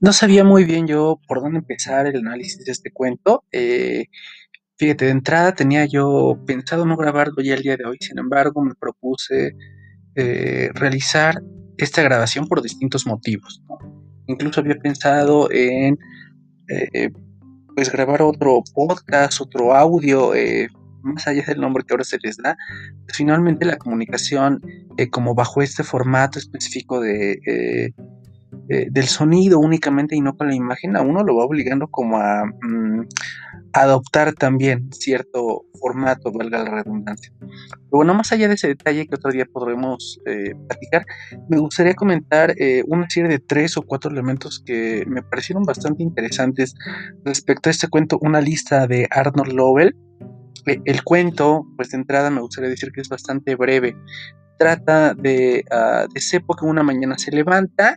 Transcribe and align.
No 0.00 0.14
sabía 0.14 0.44
muy 0.44 0.64
bien 0.64 0.86
yo 0.86 1.20
por 1.28 1.42
dónde 1.42 1.58
empezar 1.58 2.06
el 2.06 2.16
análisis 2.16 2.64
de 2.64 2.72
este 2.72 2.90
cuento. 2.90 3.44
Eh, 3.52 4.06
fíjate, 4.78 5.04
de 5.04 5.10
entrada 5.10 5.54
tenía 5.54 5.84
yo 5.84 6.42
pensado 6.46 6.86
no 6.86 6.96
grabarlo 6.96 7.42
ya 7.42 7.54
el 7.54 7.62
día 7.62 7.76
de 7.76 7.84
hoy, 7.84 7.98
sin 8.00 8.18
embargo 8.18 8.62
me 8.62 8.74
propuse 8.74 9.54
eh, 10.14 10.70
realizar 10.72 11.42
esta 11.76 12.00
grabación 12.02 12.48
por 12.48 12.62
distintos 12.62 13.06
motivos. 13.06 13.62
Incluso 14.26 14.60
había 14.60 14.76
pensado 14.76 15.50
en 15.50 15.98
eh, 16.68 17.10
pues 17.74 17.92
grabar 17.92 18.22
otro 18.22 18.62
podcast, 18.74 19.42
otro 19.42 19.74
audio, 19.74 20.34
eh, 20.34 20.68
más 21.02 21.26
allá 21.26 21.44
del 21.46 21.60
nombre 21.60 21.84
que 21.86 21.92
ahora 21.92 22.04
se 22.04 22.16
les 22.22 22.38
da. 22.38 22.56
Pues 23.04 23.18
finalmente 23.18 23.66
la 23.66 23.76
comunicación 23.76 24.62
como 25.10 25.34
bajo 25.34 25.60
este 25.60 25.82
formato 25.82 26.38
específico 26.38 27.00
de 27.00 27.92
eh, 28.68 28.86
del 28.90 29.06
sonido 29.06 29.58
únicamente 29.58 30.16
y 30.16 30.20
no 30.20 30.36
con 30.36 30.48
la 30.48 30.54
imagen, 30.54 30.96
a 30.96 31.02
uno 31.02 31.22
lo 31.22 31.36
va 31.36 31.44
obligando 31.44 31.88
como 31.88 32.18
a 32.18 32.44
mm, 32.44 33.06
adoptar 33.72 34.32
también 34.34 34.92
cierto 34.92 35.64
formato, 35.80 36.32
valga 36.32 36.62
la 36.62 36.70
redundancia. 36.70 37.32
Pero 37.40 37.80
bueno, 37.90 38.14
más 38.14 38.32
allá 38.32 38.48
de 38.48 38.54
ese 38.54 38.68
detalle 38.68 39.06
que 39.06 39.14
otro 39.14 39.30
día 39.30 39.46
podremos 39.46 40.20
eh, 40.26 40.54
platicar, 40.68 41.06
me 41.48 41.58
gustaría 41.58 41.94
comentar 41.94 42.54
eh, 42.58 42.82
una 42.86 43.08
serie 43.08 43.28
de 43.28 43.38
tres 43.38 43.76
o 43.76 43.82
cuatro 43.82 44.10
elementos 44.10 44.62
que 44.64 45.04
me 45.06 45.22
parecieron 45.22 45.64
bastante 45.64 46.02
interesantes 46.02 46.74
respecto 47.24 47.68
a 47.68 47.72
este 47.72 47.88
cuento, 47.88 48.18
una 48.20 48.40
lista 48.40 48.86
de 48.86 49.08
Arnold 49.10 49.52
Lovell. 49.52 49.96
El 50.66 51.02
cuento, 51.02 51.66
pues 51.76 51.90
de 51.90 51.96
entrada 51.96 52.30
me 52.30 52.42
gustaría 52.42 52.68
decir 52.68 52.92
que 52.92 53.00
es 53.00 53.08
bastante 53.08 53.56
breve, 53.56 53.96
trata 54.60 55.14
de, 55.14 55.64
uh, 55.72 56.06
de 56.12 56.20
que 56.20 56.66
una 56.66 56.82
mañana 56.82 57.16
se 57.16 57.30
levanta 57.30 57.96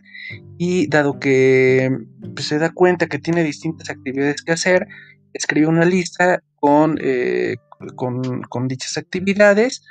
y 0.56 0.88
dado 0.88 1.20
que 1.20 1.90
pues, 2.34 2.48
se 2.48 2.58
da 2.58 2.70
cuenta 2.70 3.06
que 3.06 3.18
tiene 3.18 3.44
distintas 3.44 3.90
actividades 3.90 4.40
que 4.42 4.52
hacer, 4.52 4.86
escribe 5.34 5.66
una 5.66 5.84
lista 5.84 6.42
con, 6.54 6.96
eh, 7.02 7.56
con, 7.96 8.40
con, 8.48 8.66
dichas 8.66 8.96
actividades 8.96 9.82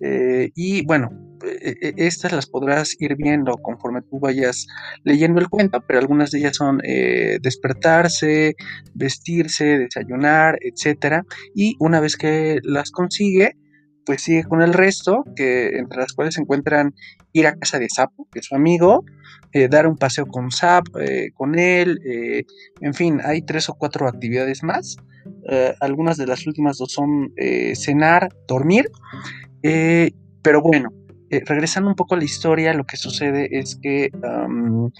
eh, 0.00 0.50
y 0.54 0.86
bueno, 0.86 1.10
e, 1.44 1.74
e, 1.82 1.94
estas 1.98 2.32
las 2.32 2.46
podrás 2.46 2.96
ir 2.98 3.14
viendo 3.14 3.52
conforme 3.58 4.00
tú 4.00 4.18
vayas 4.18 4.66
leyendo 5.04 5.38
el 5.38 5.50
cuento, 5.50 5.84
pero 5.86 5.98
algunas 5.98 6.30
de 6.30 6.38
ellas 6.38 6.56
son 6.56 6.80
eh, 6.82 7.40
despertarse, 7.42 8.54
vestirse, 8.94 9.64
desayunar, 9.80 10.58
etcétera, 10.62 11.26
y 11.54 11.76
una 11.78 12.00
vez 12.00 12.16
que 12.16 12.58
las 12.62 12.90
consigue, 12.90 13.54
pues 14.04 14.22
sigue 14.22 14.44
con 14.44 14.62
el 14.62 14.72
resto, 14.72 15.24
que 15.36 15.78
entre 15.78 16.00
las 16.00 16.12
cuales 16.12 16.34
se 16.34 16.40
encuentran 16.40 16.94
ir 17.32 17.46
a 17.46 17.56
casa 17.56 17.78
de 17.78 17.88
Sapo, 17.88 18.28
que 18.30 18.40
es 18.40 18.46
su 18.46 18.54
amigo, 18.54 19.04
eh, 19.52 19.68
dar 19.68 19.86
un 19.86 19.96
paseo 19.96 20.26
con 20.26 20.50
Sap, 20.50 20.86
eh, 20.98 21.30
con 21.34 21.58
él, 21.58 22.00
eh, 22.06 22.44
en 22.80 22.94
fin, 22.94 23.20
hay 23.22 23.42
tres 23.42 23.68
o 23.68 23.74
cuatro 23.74 24.08
actividades 24.08 24.62
más. 24.62 24.96
algunas 25.80 26.16
de 26.16 26.26
las 26.26 26.48
últimas 26.48 26.78
dos 26.78 26.92
son 26.92 27.32
cenar, 27.74 28.28
dormir, 28.48 28.90
pero 30.42 30.60
bueno, 30.60 30.88
regresando 31.30 31.88
un 31.88 31.94
poco 31.94 32.16
a 32.16 32.18
la 32.18 32.24
historia, 32.24 32.74
lo 32.74 32.84
que 32.84 32.96
sucede 32.96 33.48
es 33.52 33.78
que 33.80 34.10
um, 34.14 34.90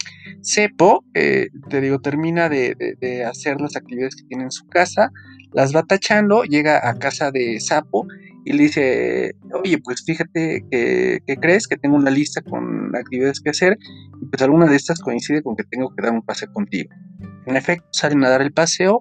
Sepo, 0.40 1.04
te 1.12 1.80
digo, 1.80 1.98
termina 1.98 2.48
de, 2.48 2.76
de, 3.00 3.24
hacer 3.24 3.60
las 3.60 3.74
actividades 3.74 4.14
que 4.14 4.22
tiene 4.28 4.44
en 4.44 4.52
su 4.52 4.64
casa, 4.68 5.10
las 5.52 5.74
va 5.74 5.82
tachando, 5.82 6.44
llega 6.44 6.88
a 6.88 6.94
casa 6.98 7.32
de 7.32 7.58
Sapo 7.58 8.06
y 8.44 8.52
le 8.52 8.64
dice, 8.64 9.32
oye, 9.52 9.78
pues 9.78 10.02
fíjate 10.04 10.64
que, 10.70 11.20
crees 11.40 11.68
que 11.68 11.76
tengo 11.76 11.96
una 11.96 12.10
lista 12.10 12.40
con 12.42 12.94
actividades 12.96 13.40
que 13.40 13.50
hacer 13.50 13.78
y 14.20 14.26
pues 14.26 14.42
alguna 14.42 14.66
de 14.66 14.76
estas 14.76 15.00
coincide 15.00 15.42
con 15.42 15.56
que 15.56 15.64
tengo 15.64 15.94
que 15.94 16.02
dar 16.02 16.12
un 16.12 16.22
paseo 16.22 16.52
contigo. 16.52 16.90
En 17.46 17.56
efecto, 17.56 17.86
salen 17.92 18.24
a 18.24 18.30
dar 18.30 18.42
el 18.42 18.52
paseo, 18.52 19.00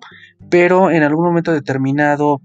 pero 0.50 0.92
en 0.92 1.04
algún 1.04 1.26
momento 1.26 1.52
determinado 1.52 2.42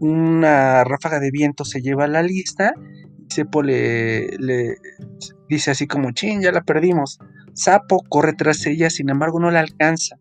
una 0.00 0.84
ráfaga 0.84 1.20
de 1.20 1.30
viento 1.30 1.64
se 1.64 1.80
lleva 1.80 2.04
a 2.04 2.08
la 2.08 2.22
lista 2.22 2.74
y 3.18 3.34
Sepo 3.34 3.62
le, 3.62 4.28
le 4.38 4.76
dice 5.48 5.70
así 5.70 5.86
como, 5.86 6.12
chin, 6.12 6.40
ya 6.40 6.52
la 6.52 6.62
perdimos. 6.62 7.18
Sapo 7.54 8.02
corre 8.08 8.34
tras 8.34 8.64
ella, 8.66 8.88
sin 8.88 9.10
embargo 9.10 9.40
no 9.40 9.50
la 9.50 9.60
alcanza. 9.60 10.16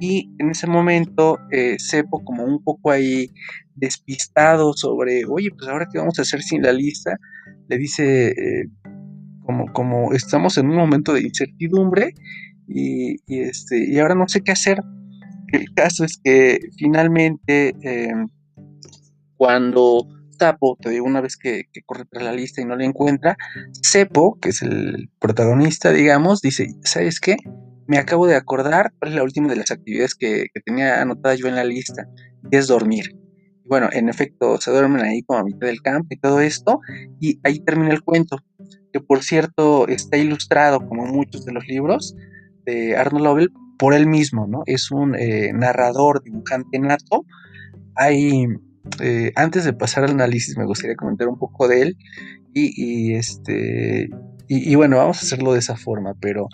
Y 0.00 0.30
en 0.38 0.50
ese 0.50 0.66
momento, 0.66 1.38
eh, 1.50 1.76
como 2.24 2.44
un 2.44 2.62
poco 2.62 2.90
ahí 2.90 3.30
despistado 3.74 4.72
sobre, 4.74 5.24
oye, 5.26 5.50
pues 5.56 5.68
ahora 5.68 5.88
qué 5.90 5.98
vamos 5.98 6.18
a 6.18 6.22
hacer 6.22 6.42
sin 6.42 6.62
la 6.62 6.72
lista, 6.72 7.16
le 7.68 7.78
dice, 7.78 8.28
eh, 8.30 8.68
como, 9.44 9.66
como 9.72 10.12
estamos 10.12 10.58
en 10.58 10.68
un 10.68 10.76
momento 10.76 11.12
de 11.12 11.22
incertidumbre 11.22 12.14
y, 12.68 13.16
este, 13.26 13.90
y 13.90 13.98
ahora 13.98 14.14
no 14.14 14.28
sé 14.28 14.42
qué 14.42 14.52
hacer. 14.52 14.80
El 15.48 15.72
caso 15.74 16.04
es 16.04 16.18
que 16.22 16.58
finalmente, 16.78 17.74
em, 17.82 18.28
cuando 19.36 20.06
Sapo, 20.38 20.76
te 20.80 20.90
digo, 20.90 21.06
una 21.06 21.20
vez 21.20 21.36
que, 21.36 21.66
corre 21.86 22.04
tras 22.10 22.24
la 22.24 22.32
lista 22.32 22.60
y 22.60 22.64
no 22.64 22.74
la 22.74 22.84
encuentra, 22.84 23.36
Sepo, 23.80 24.38
que 24.40 24.48
es 24.48 24.62
el 24.62 25.08
protagonista, 25.20 25.92
digamos, 25.92 26.40
dice, 26.40 26.74
¿sabes 26.82 27.20
qué? 27.20 27.36
Me 27.92 27.98
acabo 27.98 28.26
de 28.26 28.36
acordar 28.36 28.94
cuál 28.98 29.10
es 29.10 29.16
la 29.16 29.22
última 29.22 29.48
de 29.48 29.56
las 29.56 29.70
actividades 29.70 30.14
que, 30.14 30.46
tenía 30.64 31.02
anotada 31.02 31.34
yo 31.34 31.46
en 31.46 31.56
la 31.56 31.64
lista, 31.64 32.08
y 32.50 32.56
es 32.56 32.66
dormir. 32.66 33.04
Y 33.62 33.68
bueno, 33.68 33.90
en 33.92 34.08
efecto, 34.08 34.58
se 34.58 34.70
duermen 34.70 35.02
ahí 35.02 35.22
como 35.22 35.40
a 35.40 35.44
mitad 35.44 35.66
del 35.66 35.82
campo 35.82 36.08
y 36.08 36.16
todo 36.16 36.40
esto, 36.40 36.80
y 37.20 37.38
ahí 37.44 37.60
termina 37.60 37.92
el 37.92 38.00
cuento, 38.00 38.38
que 38.94 39.00
por 39.00 39.22
cierto 39.22 39.88
está 39.88 40.16
ilustrado 40.16 40.80
como 40.88 41.04
muchos 41.04 41.44
de 41.44 41.52
los 41.52 41.66
libros 41.66 42.16
de 42.64 42.96
Arnold 42.96 43.24
Lovell 43.24 43.52
por 43.78 43.92
él 43.92 44.06
mismo, 44.06 44.46
¿no? 44.46 44.62
Es 44.64 44.90
un 44.90 45.14
eh, 45.14 45.52
narrador, 45.52 46.22
dibujante 46.22 46.78
nato. 46.78 47.26
Hay, 47.94 48.46
eh, 49.00 49.32
antes 49.36 49.64
de 49.64 49.74
pasar 49.74 50.04
al 50.04 50.12
análisis, 50.12 50.56
me 50.56 50.64
gustaría 50.64 50.96
comentar 50.96 51.28
un 51.28 51.38
poco 51.38 51.68
de 51.68 51.82
él 51.82 51.96
y, 52.54 53.14
este 53.16 54.08
y, 54.48 54.74
bueno, 54.76 54.96
vamos 54.96 55.18
a 55.18 55.26
hacerlo 55.26 55.52
de 55.52 55.58
esa 55.58 55.76
forma, 55.76 56.14
pero 56.20 56.48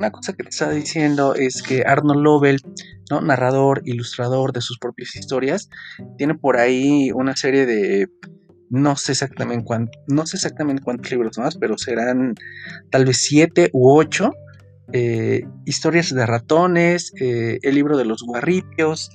una 0.00 0.10
cosa 0.10 0.32
que 0.32 0.44
te 0.44 0.48
estaba 0.48 0.72
diciendo 0.72 1.34
es 1.34 1.62
que 1.62 1.84
Arnold 1.86 2.22
Lovell, 2.22 2.58
¿no? 3.10 3.20
narrador, 3.20 3.82
ilustrador 3.84 4.52
de 4.52 4.62
sus 4.62 4.78
propias 4.78 5.14
historias, 5.14 5.68
tiene 6.16 6.34
por 6.34 6.56
ahí 6.56 7.10
una 7.12 7.36
serie 7.36 7.66
de, 7.66 8.08
no 8.70 8.96
sé 8.96 9.12
exactamente, 9.12 9.66
no 10.08 10.24
sé 10.24 10.38
exactamente 10.38 10.82
cuántos 10.82 11.10
libros 11.10 11.36
más, 11.36 11.58
pero 11.58 11.76
serán 11.76 12.34
tal 12.90 13.04
vez 13.04 13.18
siete 13.18 13.68
u 13.74 13.90
ocho. 13.92 14.32
Eh, 14.92 15.42
historias 15.66 16.12
de 16.12 16.26
ratones, 16.26 17.12
eh, 17.20 17.58
el 17.62 17.74
libro 17.74 17.96
de 17.96 18.06
los 18.06 18.22
guarripios, 18.22 19.10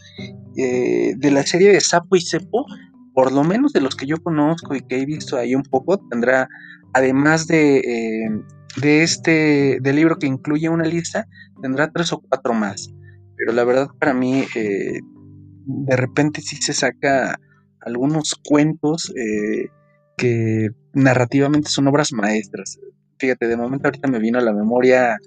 eh, 0.55 1.15
de 1.17 1.31
la 1.31 1.43
serie 1.43 1.69
de 1.73 1.81
Sapo 1.81 2.15
y 2.15 2.21
Cepo, 2.21 2.65
por 3.13 3.33
lo 3.33 3.43
menos 3.43 3.73
de 3.73 3.81
los 3.81 3.95
que 3.95 4.05
yo 4.05 4.17
conozco 4.17 4.73
y 4.75 4.81
que 4.81 4.99
he 4.99 5.05
visto 5.05 5.35
ahí 5.35 5.53
un 5.55 5.63
poco, 5.63 5.97
tendrá, 6.09 6.47
además 6.93 7.47
de, 7.47 7.81
de 8.77 9.03
este, 9.03 9.79
del 9.81 9.95
libro 9.95 10.17
que 10.17 10.27
incluye 10.27 10.69
una 10.69 10.85
lista, 10.85 11.27
tendrá 11.61 11.91
tres 11.91 12.11
o 12.13 12.19
cuatro 12.19 12.53
más. 12.53 12.89
Pero 13.37 13.53
la 13.53 13.63
verdad 13.63 13.87
para 13.99 14.13
mí, 14.13 14.45
eh, 14.55 14.99
de 15.65 15.95
repente 15.95 16.41
sí 16.41 16.57
se 16.57 16.73
saca 16.73 17.39
algunos 17.81 18.35
cuentos 18.47 19.13
eh, 19.15 19.69
que 20.17 20.69
narrativamente 20.93 21.69
son 21.69 21.87
obras 21.87 22.13
maestras. 22.13 22.79
Fíjate, 23.19 23.47
de 23.47 23.57
momento 23.57 23.87
ahorita 23.87 24.07
me 24.07 24.19
vino 24.19 24.39
a 24.39 24.41
la 24.41 24.53
memoria 24.53 25.17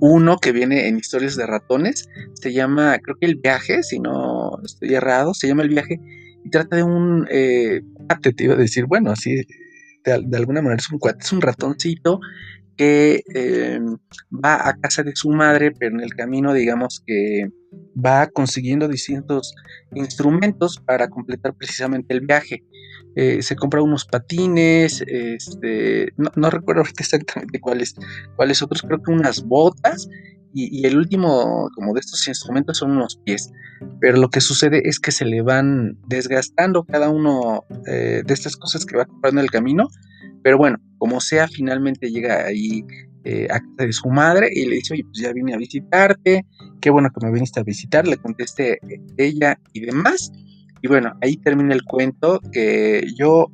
uno 0.00 0.38
que 0.38 0.52
viene 0.52 0.88
en 0.88 0.96
historias 0.96 1.36
de 1.36 1.46
ratones, 1.46 2.08
se 2.32 2.52
llama, 2.52 2.98
creo 2.98 3.16
que 3.20 3.26
El 3.26 3.36
viaje, 3.36 3.82
si 3.82 4.00
no 4.00 4.58
estoy 4.64 4.94
errado, 4.94 5.34
se 5.34 5.46
llama 5.46 5.62
El 5.62 5.68
viaje 5.68 6.00
y 6.44 6.50
trata 6.50 6.76
de 6.76 6.82
un 6.82 7.26
eh, 7.30 7.82
te 8.36 8.44
iba 8.44 8.54
a 8.54 8.58
decir, 8.58 8.86
bueno, 8.86 9.10
así 9.10 9.42
de, 10.04 10.36
alguna 10.36 10.62
manera 10.62 10.80
es 10.80 10.90
un 10.90 10.98
cuate, 10.98 11.24
es 11.24 11.32
un 11.32 11.40
ratoncito 11.40 12.20
que 12.76 13.22
eh, 13.34 13.80
va 14.32 14.68
a 14.68 14.76
casa 14.76 15.02
de 15.02 15.14
su 15.14 15.30
madre, 15.30 15.72
pero 15.78 15.94
en 15.94 16.02
el 16.02 16.14
camino, 16.14 16.52
digamos 16.52 17.02
que 17.06 17.48
va 17.94 18.26
consiguiendo 18.28 18.88
distintos 18.88 19.54
instrumentos 19.94 20.80
para 20.84 21.08
completar 21.08 21.54
precisamente 21.54 22.14
el 22.14 22.20
viaje. 22.20 22.64
Eh, 23.16 23.42
se 23.42 23.54
compra 23.54 23.82
unos 23.82 24.04
patines, 24.04 25.04
este, 25.06 26.12
no, 26.16 26.50
recuerdo 26.50 26.82
exactamente 26.98 27.60
cuáles, 27.60 27.94
cuáles 28.36 28.62
otros, 28.62 28.82
creo 28.82 29.02
que 29.02 29.12
unas 29.12 29.44
botas 29.44 30.08
y, 30.56 30.86
el 30.86 30.96
último 30.96 31.68
como 31.74 31.94
de 31.94 32.00
estos 32.00 32.26
instrumentos 32.28 32.78
son 32.78 32.92
unos 32.92 33.16
pies. 33.24 33.50
Pero 34.00 34.18
lo 34.18 34.30
que 34.30 34.40
sucede 34.40 34.88
es 34.88 35.00
que 35.00 35.10
se 35.10 35.24
le 35.24 35.42
van 35.42 35.98
desgastando 36.06 36.84
cada 36.84 37.10
uno 37.10 37.64
eh, 37.86 38.22
de 38.24 38.34
estas 38.34 38.56
cosas 38.56 38.86
que 38.86 38.96
va 38.96 39.04
comprando 39.04 39.40
en 39.40 39.44
el 39.46 39.50
camino. 39.50 39.88
Pero 40.42 40.56
bueno, 40.56 40.78
como 40.98 41.20
sea, 41.20 41.48
finalmente 41.48 42.10
llega 42.10 42.44
ahí 42.46 42.84
eh, 43.24 43.48
de 43.76 43.92
su 43.92 44.08
madre 44.08 44.48
y 44.52 44.66
le 44.66 44.76
dice, 44.76 44.94
pues 45.02 45.18
ya 45.20 45.32
vine 45.32 45.54
a 45.54 45.56
visitarte, 45.56 46.44
qué 46.80 46.90
bueno 46.90 47.08
que 47.08 47.24
me 47.24 47.32
viniste 47.32 47.60
a 47.60 47.62
visitar, 47.62 48.06
le 48.06 48.16
contesté 48.16 48.78
ella 49.16 49.58
y 49.72 49.80
demás. 49.80 50.30
Y 50.82 50.88
bueno, 50.88 51.14
ahí 51.22 51.36
termina 51.38 51.74
el 51.74 51.84
cuento 51.84 52.40
que 52.52 53.06
yo, 53.18 53.46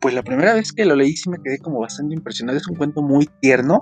pues 0.00 0.14
la 0.14 0.22
primera 0.22 0.52
vez 0.52 0.72
que 0.72 0.84
lo 0.84 0.94
leí 0.94 1.16
sí 1.16 1.30
me 1.30 1.38
quedé 1.42 1.58
como 1.58 1.80
bastante 1.80 2.14
impresionado, 2.14 2.58
es 2.58 2.68
un 2.68 2.76
cuento 2.76 3.02
muy 3.02 3.28
tierno, 3.40 3.80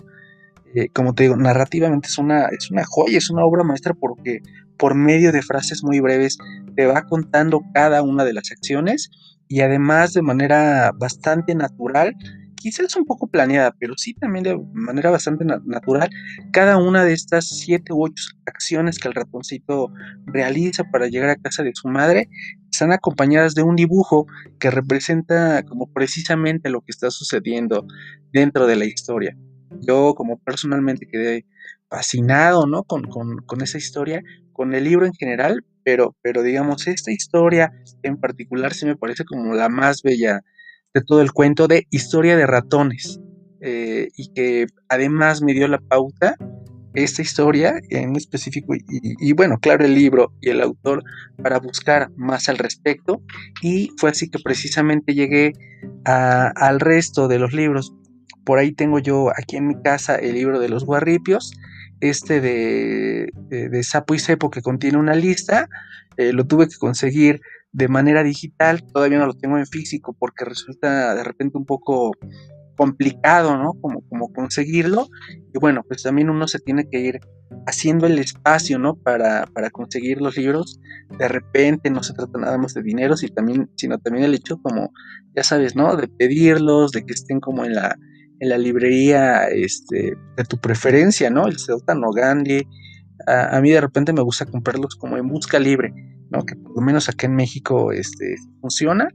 eh, 0.74 0.88
como 0.92 1.14
te 1.14 1.24
digo, 1.24 1.36
narrativamente 1.36 2.08
es 2.08 2.18
una, 2.18 2.46
es 2.46 2.70
una 2.70 2.84
joya, 2.84 3.18
es 3.18 3.30
una 3.30 3.44
obra 3.44 3.64
maestra 3.64 3.94
porque 3.94 4.40
por 4.76 4.94
medio 4.94 5.32
de 5.32 5.42
frases 5.42 5.82
muy 5.82 6.00
breves 6.00 6.38
te 6.76 6.86
va 6.86 7.06
contando 7.06 7.62
cada 7.72 8.02
una 8.02 8.24
de 8.24 8.34
las 8.34 8.50
acciones 8.50 9.10
y 9.48 9.60
además 9.60 10.12
de 10.12 10.22
manera 10.22 10.92
bastante 10.94 11.54
natural, 11.54 12.14
quizás 12.56 12.96
un 12.96 13.04
poco 13.04 13.28
planeada, 13.28 13.74
pero 13.78 13.94
sí 13.96 14.14
también 14.14 14.42
de 14.42 14.58
manera 14.72 15.10
bastante 15.10 15.44
natural, 15.44 16.10
cada 16.52 16.78
una 16.78 17.04
de 17.04 17.12
estas 17.12 17.48
siete 17.48 17.92
u 17.92 18.04
ocho 18.04 18.24
acciones 18.46 18.98
que 18.98 19.08
el 19.08 19.14
ratoncito 19.14 19.92
realiza 20.26 20.84
para 20.84 21.06
llegar 21.06 21.30
a 21.30 21.36
casa 21.36 21.62
de 21.62 21.72
su 21.74 21.88
madre 21.88 22.28
están 22.70 22.92
acompañadas 22.92 23.54
de 23.54 23.62
un 23.62 23.76
dibujo 23.76 24.26
que 24.58 24.70
representa 24.70 25.62
como 25.62 25.92
precisamente 25.92 26.68
lo 26.68 26.80
que 26.80 26.90
está 26.90 27.10
sucediendo 27.10 27.86
dentro 28.32 28.66
de 28.66 28.76
la 28.76 28.84
historia. 28.84 29.36
Yo 29.80 30.14
como 30.14 30.38
personalmente 30.38 31.06
quedé 31.06 31.46
fascinado, 31.88 32.66
¿no? 32.66 32.82
Con, 32.82 33.04
con 33.04 33.62
esa 33.62 33.78
historia, 33.78 34.22
con 34.52 34.74
el 34.74 34.84
libro 34.84 35.06
en 35.06 35.14
general, 35.14 35.64
pero, 35.84 36.16
pero 36.20 36.42
digamos, 36.42 36.86
esta 36.88 37.12
historia 37.12 37.72
en 38.02 38.16
particular 38.16 38.74
se 38.74 38.86
me 38.86 38.96
parece 38.96 39.24
como 39.24 39.54
la 39.54 39.68
más 39.68 40.02
bella 40.02 40.42
de 40.96 41.02
todo 41.02 41.20
el 41.20 41.32
cuento 41.32 41.68
de 41.68 41.86
historia 41.90 42.36
de 42.36 42.46
ratones. 42.46 43.20
Eh, 43.60 44.08
y 44.16 44.32
que 44.32 44.66
además 44.88 45.42
me 45.42 45.52
dio 45.52 45.68
la 45.68 45.78
pauta 45.78 46.36
esta 46.94 47.20
historia 47.20 47.78
en 47.90 48.16
específico 48.16 48.74
y, 48.74 49.32
bueno, 49.34 49.58
claro, 49.58 49.84
el 49.84 49.94
libro 49.94 50.32
y 50.40 50.48
el 50.48 50.62
autor 50.62 51.02
para 51.42 51.58
buscar 51.58 52.10
más 52.16 52.48
al 52.48 52.56
respecto 52.56 53.20
y 53.60 53.90
fue 53.98 54.10
así 54.10 54.30
que 54.30 54.38
precisamente 54.38 55.14
llegué 55.14 55.52
al 56.04 56.80
resto 56.80 57.28
de 57.28 57.38
los 57.38 57.52
libros. 57.52 57.92
Por 58.44 58.58
ahí 58.58 58.72
tengo 58.72 58.98
yo 58.98 59.30
aquí 59.36 59.56
en 59.56 59.68
mi 59.68 59.82
casa 59.82 60.14
el 60.16 60.34
libro 60.34 60.58
de 60.58 60.70
los 60.70 60.86
guarripios 60.86 61.52
este 62.00 62.40
de, 62.40 63.30
de, 63.48 63.82
Sapo 63.82 64.14
y 64.14 64.18
Cepo 64.18 64.50
que 64.50 64.62
contiene 64.62 64.98
una 64.98 65.14
lista, 65.14 65.68
eh, 66.16 66.32
lo 66.32 66.46
tuve 66.46 66.68
que 66.68 66.76
conseguir 66.76 67.40
de 67.72 67.88
manera 67.88 68.22
digital, 68.22 68.82
todavía 68.92 69.18
no 69.18 69.26
lo 69.26 69.34
tengo 69.34 69.58
en 69.58 69.66
físico 69.66 70.16
porque 70.18 70.44
resulta 70.44 71.14
de 71.14 71.24
repente 71.24 71.58
un 71.58 71.66
poco 71.66 72.12
complicado, 72.76 73.56
¿no? 73.56 73.72
Como, 73.80 74.02
como 74.08 74.32
conseguirlo. 74.32 75.08
Y 75.54 75.58
bueno, 75.58 75.82
pues 75.86 76.02
también 76.02 76.30
uno 76.30 76.46
se 76.46 76.58
tiene 76.58 76.88
que 76.88 77.00
ir 77.00 77.20
haciendo 77.66 78.06
el 78.06 78.18
espacio, 78.18 78.78
¿no? 78.78 78.94
Para, 78.94 79.46
para 79.46 79.70
conseguir 79.70 80.20
los 80.20 80.36
libros. 80.36 80.80
De 81.18 81.28
repente 81.28 81.90
no 81.90 82.02
se 82.02 82.14
trata 82.14 82.38
nada 82.38 82.58
más 82.58 82.74
de 82.74 82.82
dinero, 82.82 83.16
sino 83.16 83.34
también, 83.34 83.70
sino 83.76 83.98
también 83.98 84.24
el 84.24 84.34
hecho 84.34 84.58
como, 84.62 84.92
ya 85.34 85.42
sabes, 85.42 85.74
¿no? 85.74 85.96
De 85.96 86.08
pedirlos, 86.08 86.92
de 86.92 87.04
que 87.04 87.14
estén 87.14 87.40
como 87.40 87.64
en 87.64 87.74
la, 87.74 87.96
en 88.40 88.48
la 88.48 88.58
librería 88.58 89.48
este, 89.48 90.14
de 90.36 90.44
tu 90.44 90.58
preferencia, 90.58 91.30
¿no? 91.30 91.46
El 91.46 91.58
Celtan 91.58 92.04
o 92.04 92.12
Gandhi. 92.12 92.66
A, 93.26 93.60
mí 93.60 93.70
de 93.70 93.80
repente 93.80 94.12
me 94.12 94.22
gusta 94.22 94.46
comprarlos 94.46 94.96
como 94.96 95.16
en 95.16 95.28
busca 95.28 95.58
libre, 95.58 95.92
¿no? 96.30 96.44
Que 96.44 96.56
por 96.56 96.74
lo 96.74 96.82
menos 96.82 97.08
acá 97.08 97.26
en 97.26 97.34
México 97.34 97.92
este, 97.92 98.36
funciona. 98.60 99.08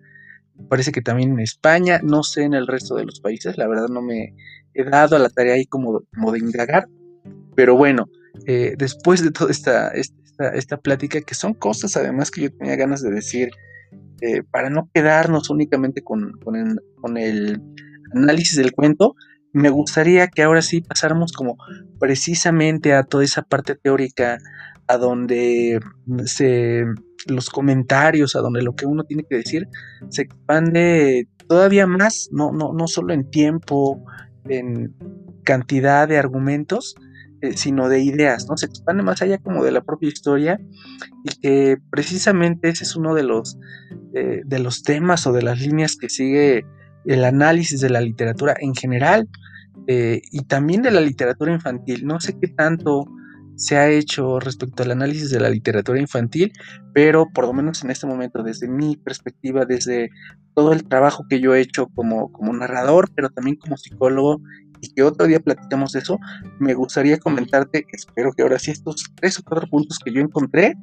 Parece 0.70 0.92
que 0.92 1.02
también 1.02 1.32
en 1.32 1.40
España, 1.40 2.00
no 2.04 2.24
sé 2.24 2.44
en 2.44 2.54
el 2.54 2.68
resto 2.68 2.96
de 2.96 3.06
los 3.06 3.20
países, 3.20 3.58
la 3.58 3.68
verdad 3.68 3.88
no 3.90 4.02
me 4.02 4.36
he 4.74 4.84
dado 4.84 5.16
a 5.16 5.20
la 5.20 5.30
tarea 5.30 5.56
ahí 5.56 5.66
como, 5.66 6.04
como 6.14 6.32
de 6.32 6.40
indagar. 6.40 6.88
Pero 7.56 7.76
bueno, 7.76 8.10
eh, 8.46 8.76
después 8.78 9.24
de 9.24 9.32
toda 9.32 9.52
esta, 9.52 9.90
esta, 9.90 10.50
esta, 10.54 10.78
plática, 10.78 11.22
que 11.22 11.36
son 11.36 11.54
cosas 11.54 11.96
además 11.98 12.32
que 12.32 12.42
yo 12.42 12.54
tenía 12.54 12.76
ganas 12.76 13.02
de 13.02 13.12
decir, 13.12 13.52
eh, 14.22 14.44
para 14.44 14.70
no 14.70 14.90
quedarnos 14.94 15.50
únicamente 15.50 16.02
con, 16.04 16.32
con, 16.44 16.80
con 17.02 17.18
el 17.18 17.62
análisis 18.14 18.58
del 18.58 18.72
cuento, 18.72 19.16
me 19.54 19.70
gustaría 19.70 20.28
que 20.28 20.44
ahora 20.44 20.62
sí 20.62 20.82
pasáramos 20.82 21.34
como 21.34 21.58
precisamente 22.00 22.94
a 22.94 23.04
toda 23.04 23.24
esa 23.24 23.42
parte 23.42 23.76
teórica, 23.76 24.38
a 24.88 24.98
donde 24.98 25.80
se, 26.26 26.86
los 27.28 27.50
comentarios, 27.50 28.36
a 28.36 28.40
donde 28.40 28.62
lo 28.62 28.76
que 28.76 28.86
uno 28.86 29.04
tiene 29.04 29.24
que 29.30 29.38
decir 29.38 29.68
se 30.10 30.24
expande 30.24 31.28
todavía 31.48 31.88
más, 31.88 32.30
no, 32.32 32.52
no, 32.52 32.74
no 32.74 32.88
solo 32.88 33.14
en 33.14 33.30
tiempo, 33.30 34.04
en 34.46 34.96
cantidad 35.44 36.08
de 36.08 36.18
argumentos, 36.18 36.96
eh, 37.42 37.58
sino 37.58 37.90
de 37.90 38.02
ideas, 38.02 38.48
¿no? 38.48 38.56
Se 38.56 38.68
expande 38.68 39.04
más 39.04 39.22
allá 39.22 39.38
como 39.40 39.64
de 39.64 39.72
la 39.72 39.82
propia 39.82 40.10
historia 40.10 40.60
y 41.24 41.40
que 41.42 41.78
precisamente 41.90 42.70
ese 42.70 42.84
es 42.84 42.96
uno 42.96 43.16
de 43.16 43.24
los, 43.24 43.58
eh, 44.14 44.42
de 44.46 44.60
los 44.60 44.84
temas 44.84 45.26
o 45.26 45.34
de 45.34 45.42
las 45.42 45.60
líneas 45.60 45.96
que 45.96 46.10
sigue 46.10 46.66
el 47.06 47.24
análisis 47.24 47.82
de 47.82 47.90
la 47.90 48.02
literatura 48.02 48.56
en 48.60 48.76
general 48.76 49.28
eh, 49.88 50.22
y 50.32 50.44
también 50.44 50.82
de 50.82 50.92
la 50.92 51.02
literatura 51.02 51.52
infantil. 51.52 52.06
No 52.06 52.20
sé 52.20 52.38
qué 52.40 52.48
tanto 52.48 53.06
se 53.56 53.78
ha 53.78 53.90
hecho 53.90 54.40
respecto 54.40 54.84
al 54.84 54.92
análisis 54.92 55.30
de 55.30 55.40
la 55.40 55.50
literatura 55.50 56.00
infantil, 56.00 56.52
pero 56.94 57.28
por 57.32 57.46
lo 57.46 57.54
menos 57.54 57.84
en 57.84 57.92
este 57.92 58.08
momento, 58.08 58.42
desde 58.44 58.68
mi 58.68 58.98
perspectiva, 58.98 59.66
desde 59.66 60.10
todo 60.56 60.74
el 60.74 60.88
trabajo 60.88 61.26
que 61.30 61.40
yo 61.40 61.54
he 61.54 61.62
hecho 61.62 61.88
como, 61.94 62.32
como 62.32 62.54
narrador, 62.54 63.12
pero 63.16 63.30
también 63.30 63.58
como 63.58 63.78
psicólogo, 63.78 64.42
y 64.82 64.92
que 64.94 65.04
otro 65.04 65.28
día 65.28 65.40
platicamos 65.40 65.92
de 65.92 66.00
eso, 66.00 66.18
me 66.60 66.74
gustaría 66.74 67.20
comentarte, 67.20 67.86
espero 67.94 68.34
que 68.34 68.42
ahora 68.42 68.58
sí, 68.58 68.72
estos 68.72 69.12
tres 69.16 69.38
o 69.40 69.44
cuatro 69.44 69.68
puntos 69.70 70.00
que 70.00 70.12
yo 70.12 70.22
encontré 70.22 70.76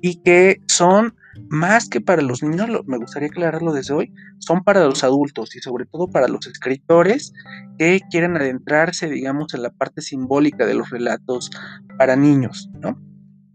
y 0.00 0.22
que 0.22 0.62
son 0.66 1.14
más 1.48 1.88
que 1.88 2.00
para 2.00 2.22
los 2.22 2.42
niños, 2.42 2.68
me 2.86 2.98
gustaría 2.98 3.28
aclararlo 3.28 3.72
desde 3.72 3.94
hoy, 3.94 4.12
son 4.38 4.62
para 4.64 4.84
los 4.84 5.04
adultos 5.04 5.54
y 5.56 5.60
sobre 5.60 5.86
todo 5.86 6.08
para 6.08 6.28
los 6.28 6.46
escritores 6.46 7.32
que 7.78 8.00
quieren 8.10 8.36
adentrarse, 8.36 9.08
digamos, 9.08 9.54
en 9.54 9.62
la 9.62 9.70
parte 9.70 10.02
simbólica 10.02 10.66
de 10.66 10.74
los 10.74 10.90
relatos 10.90 11.50
para 11.98 12.16
niños, 12.16 12.70
¿no? 12.80 13.00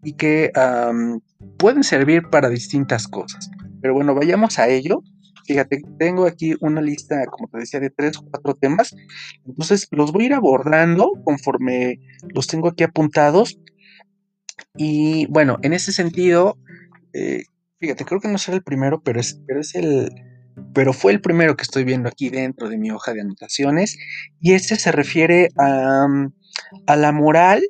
Y 0.03 0.13
que 0.13 0.51
pueden 1.57 1.83
servir 1.83 2.23
para 2.29 2.49
distintas 2.49 3.07
cosas. 3.07 3.49
Pero 3.81 3.93
bueno, 3.93 4.15
vayamos 4.15 4.59
a 4.59 4.67
ello. 4.67 5.03
Fíjate, 5.45 5.81
tengo 5.97 6.25
aquí 6.25 6.55
una 6.61 6.81
lista, 6.81 7.25
como 7.25 7.47
te 7.49 7.59
decía, 7.59 7.79
de 7.79 7.89
tres 7.89 8.17
o 8.17 8.25
cuatro 8.29 8.55
temas. 8.55 8.95
Entonces 9.45 9.87
los 9.91 10.11
voy 10.11 10.23
a 10.23 10.25
ir 10.27 10.33
abordando 10.33 11.11
conforme 11.23 11.99
los 12.33 12.47
tengo 12.47 12.69
aquí 12.69 12.83
apuntados. 12.83 13.59
Y 14.77 15.25
bueno, 15.27 15.57
en 15.63 15.73
ese 15.73 15.91
sentido, 15.91 16.57
eh, 17.13 17.43
Fíjate, 17.81 18.05
creo 18.05 18.21
que 18.21 18.27
no 18.27 18.37
será 18.37 18.55
el 18.55 18.63
primero, 18.63 19.01
pero 19.01 19.19
es, 19.19 19.41
pero 19.47 19.59
es 19.59 19.75
el. 19.75 20.09
Pero 20.73 20.93
fue 20.93 21.11
el 21.11 21.19
primero 21.19 21.57
que 21.57 21.63
estoy 21.63 21.83
viendo 21.83 22.07
aquí 22.07 22.29
dentro 22.29 22.69
de 22.69 22.77
mi 22.77 22.91
hoja 22.91 23.13
de 23.13 23.21
anotaciones. 23.21 23.97
Y 24.39 24.53
este 24.53 24.75
se 24.75 24.91
refiere 24.91 25.49
a, 25.57 26.07
a 26.85 26.95
la 26.95 27.11
moral 27.11 27.63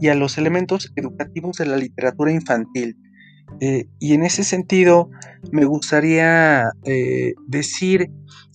y 0.00 0.08
a 0.08 0.14
los 0.14 0.38
elementos 0.38 0.92
educativos 0.96 1.56
de 1.58 1.66
la 1.66 1.76
literatura 1.76 2.32
infantil. 2.32 2.96
Eh, 3.60 3.86
y 3.98 4.14
en 4.14 4.22
ese 4.22 4.44
sentido, 4.44 5.10
me 5.50 5.64
gustaría 5.64 6.70
eh, 6.84 7.34
decir 7.46 8.10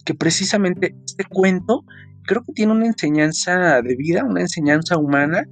que 0.05 0.13
precisamente 0.13 0.95
este 1.05 1.25
cuento 1.25 1.83
creo 2.25 2.43
que 2.43 2.53
tiene 2.53 2.71
una 2.71 2.85
enseñanza 2.85 3.81
de 3.81 3.95
vida, 3.95 4.23
una 4.23 4.41
enseñanza 4.41 4.97
humana 4.97 5.45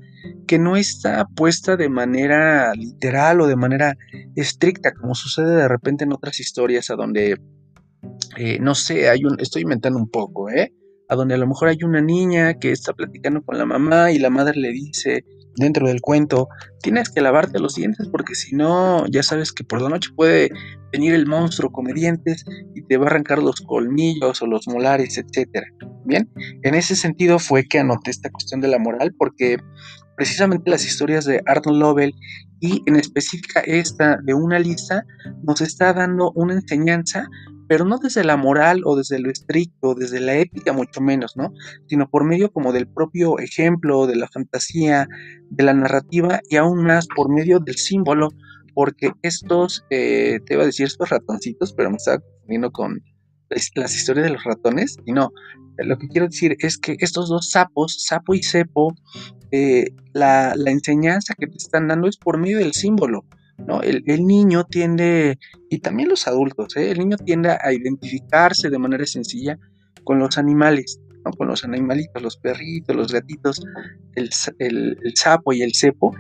que 0.48 0.60
no 0.60 0.76
está 0.76 1.26
puesta 1.28 1.78
de 1.78 1.90
manera 1.90 2.74
literal 2.74 3.42
o 3.42 3.48
de 3.48 3.56
manera 3.56 3.98
estricta, 4.36 4.94
como 4.94 5.16
sucede 5.16 5.56
de 5.56 5.68
repente 5.68 6.04
en 6.04 6.14
otras 6.14 6.40
historias 6.40 6.90
a 6.90 6.96
donde, 6.96 7.38
eh, 8.38 8.60
no 8.60 8.76
sé, 8.76 9.10
hay 9.10 9.24
un, 9.24 9.40
estoy 9.40 9.64
inventando 9.64 10.00
un 10.00 10.10
poco, 10.10 10.50
¿eh? 10.50 10.74
A 11.12 11.16
donde 11.16 11.36
a 11.36 11.38
lo 11.38 11.46
mejor 11.46 11.68
hay 11.68 11.84
una 11.84 12.00
niña 12.00 12.54
que 12.54 12.72
está 12.72 12.94
platicando 12.94 13.42
con 13.42 13.58
la 13.58 13.66
mamá 13.66 14.14
y 14.14 14.18
la 14.18 14.30
madre 14.30 14.58
le 14.58 14.72
dice 14.72 15.26
dentro 15.58 15.86
del 15.90 16.00
cuento, 16.00 16.48
tienes 16.82 17.10
que 17.10 17.20
lavarte 17.20 17.60
los 17.60 17.76
dientes 17.76 18.08
porque 18.10 18.34
si 18.34 18.56
no, 18.56 19.06
ya 19.08 19.22
sabes 19.22 19.52
que 19.52 19.66
por 19.66 19.82
la 19.82 19.90
noche 19.90 20.10
puede 20.16 20.50
venir 20.94 21.14
el 21.14 21.28
monstruo 21.28 21.70
come 21.70 21.92
dientes 21.92 22.46
y 22.74 22.84
te 22.84 22.96
va 22.96 23.08
a 23.08 23.08
arrancar 23.10 23.44
los 23.44 23.60
colmillos 23.60 24.42
o 24.42 24.48
los 24.48 24.70
molares, 24.70 25.18
etcétera. 25.18 25.68
Bien, 26.06 26.32
en 26.64 26.76
ese 26.76 26.96
sentido 26.96 27.40
fue 27.40 27.66
que 27.66 27.80
anoté 27.80 28.10
esta 28.12 28.30
cuestión 28.30 28.62
de 28.62 28.70
la 28.70 28.80
moral 28.80 29.14
porque 29.18 29.58
precisamente 30.16 30.72
las 30.72 30.86
historias 30.86 31.26
de 31.26 31.42
Arnold 31.46 31.80
Lovell 31.80 32.14
y 32.62 32.84
en 32.86 32.96
específica 32.96 33.60
esta 33.62 34.18
de 34.24 34.34
una 34.34 34.60
lista 34.60 35.04
nos 35.44 35.62
está 35.62 35.94
dando 35.94 36.32
una 36.36 36.54
enseñanza, 36.54 37.28
pero 37.72 37.86
no 37.86 38.00
desde 38.00 38.26
la 38.26 38.36
moral 38.36 38.82
o 38.84 38.98
desde 38.98 39.18
lo 39.18 39.32
estricto, 39.32 39.96
desde 39.96 40.20
la 40.20 40.36
ética 40.36 40.74
mucho 40.74 41.00
menos, 41.00 41.38
¿no? 41.38 41.54
Sino 41.88 42.10
por 42.10 42.26
medio 42.26 42.52
como 42.52 42.74
del 42.74 42.86
propio 42.86 43.40
ejemplo, 43.40 44.08
de 44.08 44.18
la 44.18 44.28
fantasía, 44.28 45.08
de 45.50 45.64
la 45.64 45.74
narrativa 45.74 46.42
y 46.50 46.58
aún 46.58 46.84
más 46.84 47.08
por 47.16 47.30
medio 47.30 47.62
del 47.62 47.78
símbolo, 47.78 48.28
porque 48.74 49.14
estos, 49.22 49.86
eh, 49.90 50.42
te 50.46 50.56
iba 50.56 50.64
a 50.64 50.66
decir 50.66 50.86
estos 50.86 51.12
ratoncitos, 51.12 51.72
pero 51.72 51.90
me 51.90 51.96
estaba 51.96 52.20
confundiendo 52.20 52.72
con 52.72 53.02
las 53.76 53.96
historias 53.96 54.26
de 54.26 54.34
los 54.34 54.44
ratones, 54.44 54.98
y 55.06 55.14
no, 55.14 55.32
lo 55.78 55.98
que 55.98 56.10
quiero 56.10 56.28
decir 56.28 56.58
es 56.60 56.78
que 56.78 56.98
estos 57.00 57.30
dos 57.30 57.52
sapos, 57.52 58.04
sapo 58.04 58.34
y 58.34 58.44
cepo, 58.44 58.94
eh, 59.52 59.96
la, 60.12 60.56
enseñanza 60.66 61.36
que 61.40 61.48
te 61.48 61.56
están 61.56 61.88
dando 61.88 62.10
es 62.10 62.18
por 62.18 62.38
medio 62.38 62.58
del 62.58 62.74
símbolo. 62.74 63.24
¿No? 63.68 63.82
El, 63.82 64.26
niño 64.26 64.64
tiende, 64.66 65.38
y 65.70 65.80
también 65.80 66.10
los 66.10 66.28
adultos, 66.28 66.76
¿eh? 66.76 66.92
el 66.92 67.00
niño 67.00 67.18
tiende 67.18 67.50
a 67.50 67.74
identificarse 67.74 68.70
de 68.70 68.80
manera 68.80 69.06
sencilla 69.06 69.58
con 70.04 70.20
los 70.20 70.38
animales. 70.38 71.00
con 71.38 71.48
los 71.48 71.64
animalitos, 71.64 72.22
los 72.22 72.38
perritos, 72.38 72.96
los 72.96 73.12
gatitos, 73.12 73.62
el, 74.16 74.32
sapo 75.16 75.54
y 75.54 75.62
el 75.62 75.74
cepo. 75.76 76.14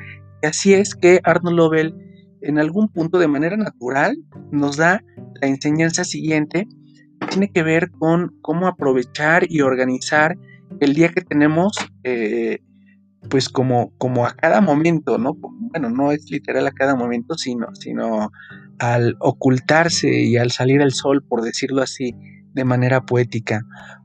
Y 0.43 0.47
así 0.47 0.73
es 0.73 0.93
que 0.95 1.19
Arnold 1.23 1.57
Lovell 1.57 1.95
en 2.41 2.59
algún 2.59 2.89
punto 2.89 3.19
de 3.19 3.27
manera 3.27 3.57
natural 3.57 4.17
nos 4.51 4.77
da 4.77 5.03
la 5.41 5.47
enseñanza 5.47 6.03
siguiente, 6.03 6.67
tiene 7.29 7.51
que 7.51 7.63
ver 7.63 7.91
con 7.91 8.35
cómo 8.41 8.67
aprovechar 8.67 9.45
y 9.49 9.61
organizar 9.61 10.37
el 10.79 10.93
día 10.93 11.09
que 11.09 11.21
tenemos, 11.21 11.73
eh, 12.03 12.59
pues 13.29 13.49
como, 13.49 13.91
como 13.97 14.25
a 14.25 14.33
cada 14.33 14.61
momento, 14.61 15.17
¿no? 15.17 15.35
Bueno, 15.35 15.89
no 15.89 16.11
es 16.11 16.29
literal 16.29 16.67
a 16.67 16.71
cada 16.71 16.95
momento, 16.95 17.35
sino, 17.35 17.67
sino 17.75 18.31
al 18.79 19.15
ocultarse 19.19 20.23
y 20.23 20.37
al 20.37 20.51
salir 20.51 20.81
el 20.81 20.91
sol, 20.91 21.23
por 21.23 21.41
decirlo 21.41 21.81
así, 21.81 22.15
de 22.53 22.65
manera 22.65 23.05
poética, 23.05 23.61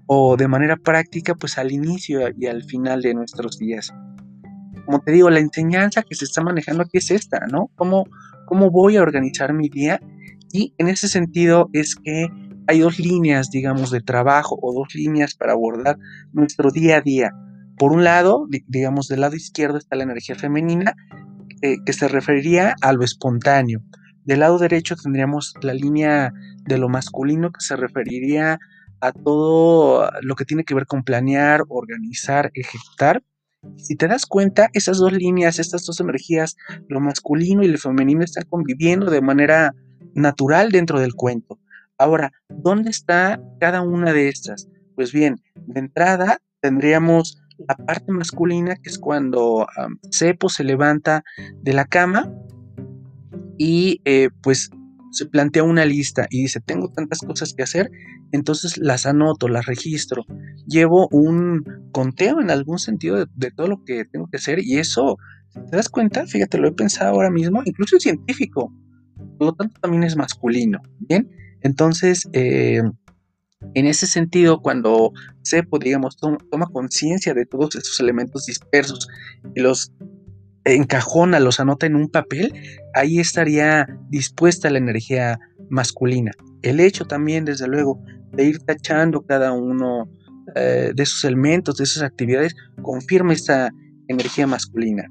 o 0.07 0.37
de 0.37 0.49
manera 0.49 0.77
práctica, 0.77 1.35
pues 1.35 1.59
al 1.59 1.73
inicio 1.73 2.21
y 2.37 2.47
al 2.47 2.63
final 2.63 3.03
de 3.03 3.15
nuestros 3.15 3.59
días. 3.59 3.93
Como 4.85 5.01
te 5.01 5.11
digo, 5.11 5.31
la 5.31 5.41
enseñanza 5.41 6.03
que 6.03 6.15
se 6.15 6.25
está 6.25 6.43
manejando 6.43 6.85
aquí 6.85 6.99
es 6.99 7.11
esta, 7.11 7.41
¿no? 7.51 7.71
¿Cómo, 7.75 8.05
cómo 8.47 8.71
voy 8.71 8.97
a 8.97 9.03
organizar 9.03 9.53
mi 9.53 9.69
día? 9.69 10.01
Y 10.53 10.75
en 10.79 10.89
ese 10.89 11.09
sentido 11.09 11.69
es 11.73 11.97
que 11.97 12.29
hay 12.69 12.81
dos 12.81 12.99
líneas, 12.99 13.51
digamos, 13.51 13.91
de 13.91 14.01
trabajo 14.01 14.59
o 14.61 14.73
dos 14.73 14.95
líneas 14.95 15.35
para 15.35 15.53
abordar 15.53 15.99
nuestro 16.33 16.71
día 16.71 16.99
a 16.99 17.01
día. 17.01 17.33
Por 17.79 17.93
un 17.93 18.05
lado, 18.05 18.47
digamos, 18.67 19.09
del 19.09 19.21
lado 19.21 19.37
izquierdo 19.37 19.79
está 19.79 19.97
la 19.97 20.05
energía 20.05 20.35
femenina, 20.35 20.95
eh, 21.63 21.77
que 21.85 21.93
se 21.93 22.09
referiría 22.09 22.75
a 22.81 22.93
lo 22.93 23.05
espontáneo. 23.05 23.83
Del 24.25 24.41
lado 24.41 24.59
derecho 24.59 24.97
tendríamos 24.97 25.55
la 25.63 25.75
línea 25.75 26.33
de 26.65 26.79
lo 26.79 26.89
masculino, 26.89 27.53
que 27.53 27.61
se 27.61 27.77
referiría 27.77 28.59
a 29.01 29.13
todo 29.13 30.11
lo 30.23 30.35
que 30.35 30.45
tiene 30.45 30.65
que 30.65 30.75
ver 30.75 30.87
con 30.87 31.05
planear, 31.05 31.63
organizar, 31.69 32.51
ejecutar. 32.55 33.23
Si 33.77 33.97
te 33.97 34.09
das 34.09 34.27
cuenta, 34.27 34.69
esas 34.73 34.99
dos 34.99 35.13
líneas, 35.13 35.59
estas 35.59 35.85
dos 35.85 36.01
energías, 36.01 36.57
lo 36.89 37.01
masculino 37.01 37.63
y 37.63 37.69
lo 37.69 37.79
femenino, 37.79 38.25
están 38.25 38.45
conviviendo 38.49 39.11
de 39.11 39.21
manera 39.21 39.75
natural 40.15 40.71
dentro 40.73 41.01
del 41.01 41.15
cuento. 41.15 41.59
Ahora, 41.99 42.33
¿dónde 42.49 42.91
está 42.91 43.41
cada 43.61 43.83
una 43.83 44.13
de 44.13 44.29
estas? 44.29 44.69
Pues 44.95 45.13
bien, 45.13 45.37
de 45.67 45.81
entrada 45.81 46.41
tendríamos 46.61 47.43
la 47.59 47.77
parte 47.77 48.13
masculina, 48.13 48.77
que 48.77 48.91
es 48.91 48.99
cuando 48.99 49.67
Cepo 50.11 50.49
se 50.49 50.65
levanta 50.65 51.25
de 51.63 51.73
la 51.73 51.85
cama 51.85 52.33
y 53.59 54.01
eh, 54.05 54.31
pues 54.43 54.71
se 55.13 55.27
plantea 55.27 55.63
una 55.63 55.85
lista 55.85 56.27
y 56.31 56.43
dice, 56.43 56.61
tengo 56.61 56.91
tantas 56.91 57.21
cosas 57.21 57.55
que 57.55 57.63
hacer, 57.63 57.91
entonces 58.33 58.77
las 58.77 59.07
anoto, 59.07 59.49
las 59.49 59.67
registro, 59.67 60.25
llevo 60.67 61.09
un 61.11 61.65
conteo 61.93 62.41
en 62.41 62.51
algún 62.51 62.79
sentido 62.79 63.17
de, 63.17 63.27
de 63.35 63.51
todo 63.51 63.67
lo 63.69 63.85
que 63.85 64.05
tengo 64.05 64.29
que 64.31 64.37
hacer 64.37 64.59
y 64.63 64.77
eso, 64.77 65.17
¿te 65.71 65.77
das 65.77 65.89
cuenta? 65.89 66.27
Fíjate, 66.27 66.59
lo 66.59 66.69
he 66.69 66.73
pensado 66.73 67.13
ahora 67.13 67.31
mismo, 67.31 67.63
incluso 67.65 67.97
es 67.97 68.03
científico, 68.03 68.73
por 69.39 69.47
lo 69.47 69.55
tanto 69.55 69.81
también 69.81 70.05
es 70.05 70.17
masculino, 70.17 70.83
¿bien? 70.99 71.31
Entonces, 71.63 72.29
eh, 72.33 72.83
en 73.75 73.87
ese 73.87 74.07
sentido, 74.07 74.61
cuando 74.61 75.13
Cepo, 75.45 75.79
digamos, 75.79 76.17
toma, 76.17 76.67
conciencia 76.73 77.35
de 77.35 77.47
todos 77.47 77.75
esos 77.75 78.01
elementos 78.01 78.47
dispersos 78.47 79.09
y 79.55 79.61
los 79.61 79.93
encajona, 80.65 81.41
los 81.41 81.61
anota 81.61 81.87
en 81.87 81.97
un 81.97 82.09
papel, 82.09 82.53
ahí 82.95 83.19
estaría 83.21 83.87
dispuesta 84.09 84.71
la 84.71 84.79
energía 84.79 85.39
masculina. 85.71 86.33
El 86.63 86.81
hecho 86.81 87.05
también, 87.05 87.45
desde 87.45 87.69
luego, 87.69 88.03
de 88.33 88.45
ir 88.45 88.59
tachando 88.61 89.23
cada 89.23 89.53
uno 89.53 90.11
eh, 90.55 90.93
de 90.95 91.03
esos 91.03 91.25
elementos, 91.25 91.77
de 91.77 91.85
esas 91.85 92.03
actividades, 92.03 92.55
confirma 92.83 93.33
esta 93.33 93.71
energía 94.09 94.47
masculina. 94.47 95.05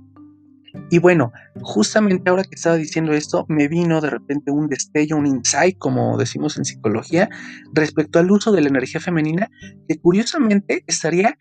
Y 0.89 0.99
bueno, 0.99 1.31
justamente 1.61 2.29
ahora 2.29 2.43
que 2.43 2.55
estaba 2.55 2.75
diciendo 2.75 3.13
esto, 3.13 3.45
me 3.49 3.67
vino 3.67 4.01
de 4.01 4.09
repente 4.09 4.51
un 4.51 4.67
destello, 4.67 5.17
un 5.17 5.25
insight, 5.25 5.77
como 5.77 6.17
decimos 6.17 6.57
en 6.57 6.65
psicología, 6.65 7.29
respecto 7.73 8.19
al 8.19 8.31
uso 8.31 8.51
de 8.51 8.61
la 8.61 8.69
energía 8.69 9.01
femenina, 9.01 9.49
que 9.87 9.97
curiosamente 9.97 10.83
estaría 10.87 11.37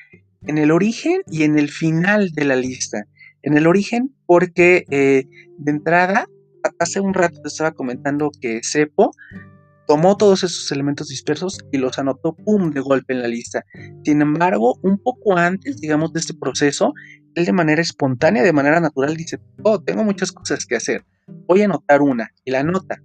en 0.47 0.59
el 0.59 0.71
origen 0.71 1.23
y 1.31 1.43
en 1.43 1.59
el 1.59 1.71
final 1.71 2.31
de 2.33 2.45
la 2.45 2.57
lista. 2.57 3.05
En 3.43 3.57
el 3.57 3.67
origen, 3.67 4.15
porque 4.27 4.85
eh, 4.91 5.27
de 5.59 5.71
entrada, 5.71 6.27
hace 6.79 7.01
un 7.01 7.15
rato 7.15 7.41
te 7.43 7.49
estaba 7.49 7.73
comentando 7.73 8.31
que 8.41 8.61
Cepo 8.63 9.13
tomó 9.87 10.17
todos 10.17 10.43
esos 10.45 10.71
elementos 10.73 11.09
dispersos 11.09 11.59
y 11.71 11.79
los 11.79 11.99
anotó, 11.99 12.35
¡pum!, 12.35 12.71
de 12.71 12.81
golpe 12.81 13.13
en 13.13 13.23
la 13.23 13.29
lista. 13.29 13.65
Sin 14.03 14.23
embargo, 14.23 14.79
un 14.83 14.99
poco 14.99 15.37
antes, 15.37 15.79
digamos, 15.81 16.13
de 16.13 16.21
este 16.21 16.35
proceso, 16.35 16.95
él 17.35 17.45
de 17.45 17.53
manera 17.53 17.83
espontánea, 17.83 18.43
de 18.43 18.53
manera 18.53 18.81
natural, 18.81 19.17
dice, 19.17 19.39
oh, 19.63 19.81
tengo 19.81 20.05
muchas 20.05 20.33
cosas 20.33 20.67
que 20.67 20.77
hacer, 20.77 21.05
voy 21.47 21.63
a 21.63 21.67
anotar 21.67 22.03
una, 22.03 22.31
y 22.45 22.51
la 22.51 22.61
anota. 22.61 23.03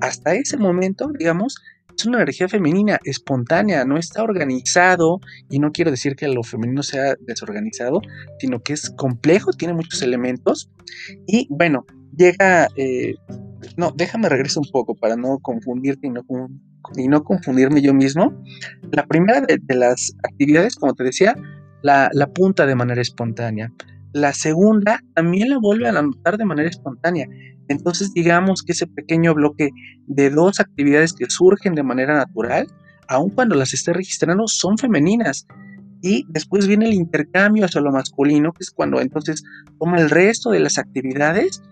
Hasta 0.00 0.34
ese 0.34 0.56
momento, 0.56 1.10
digamos, 1.18 1.56
es 1.96 2.06
una 2.06 2.18
energía 2.18 2.48
femenina, 2.48 2.98
espontánea, 3.04 3.84
no 3.84 3.98
está 3.98 4.22
organizado, 4.22 5.20
y 5.50 5.58
no 5.58 5.72
quiero 5.72 5.90
decir 5.90 6.16
que 6.16 6.28
lo 6.28 6.42
femenino 6.42 6.82
sea 6.82 7.14
desorganizado, 7.20 8.00
sino 8.38 8.60
que 8.60 8.72
es 8.72 8.90
complejo, 8.90 9.50
tiene 9.52 9.74
muchos 9.74 10.00
elementos, 10.02 10.70
y 11.26 11.46
bueno, 11.50 11.84
llega, 12.16 12.68
eh, 12.76 13.14
no, 13.76 13.92
déjame 13.94 14.28
regresar 14.28 14.62
un 14.64 14.70
poco 14.70 14.94
para 14.94 15.16
no 15.16 15.38
confundirte 15.38 16.06
y 16.06 16.10
no, 16.10 16.24
y 16.96 17.08
no 17.08 17.24
confundirme 17.24 17.82
yo 17.82 17.94
mismo. 17.94 18.32
La 18.92 19.06
primera 19.06 19.42
de 19.42 19.74
las 19.74 20.14
actividades, 20.22 20.76
como 20.76 20.94
te 20.94 21.04
decía, 21.04 21.36
la, 21.82 22.10
punta 22.34 22.66
de 22.66 22.74
manera 22.74 23.00
espontánea. 23.00 23.72
La 24.12 24.32
segunda 24.32 25.00
también 25.14 25.50
la 25.50 25.58
vuelve 25.58 25.86
a 25.86 25.98
anotar 25.98 26.36
de 26.36 26.44
manera 26.44 26.68
espontánea. 26.68 27.26
Entonces 27.68 28.12
digamos 28.12 28.62
que 28.62 28.72
ese 28.72 28.86
pequeño 28.86 29.34
bloque 29.34 29.70
de 30.06 30.30
dos 30.30 30.58
actividades 30.58 31.12
que 31.12 31.30
surgen 31.30 31.74
de 31.74 31.84
manera 31.84 32.14
natural, 32.16 32.66
aun 33.08 33.30
cuando 33.30 33.54
las 33.54 33.72
esté 33.74 33.92
registrando, 33.92 34.48
son 34.48 34.78
femeninas. 34.78 35.46
Y 36.02 36.24
después 36.28 36.66
viene 36.66 36.86
el 36.86 36.94
intercambio 36.94 37.64
hacia 37.64 37.80
lo 37.80 37.92
masculino, 37.92 38.52
que 38.52 38.62
es 38.62 38.70
cuando 38.70 39.00
entonces 39.00 39.44
toma 39.78 39.98
el 39.98 40.10
resto 40.10 40.50
de 40.50 40.60
las 40.60 40.78
actividades 40.78 41.62